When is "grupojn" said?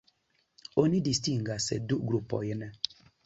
2.13-2.65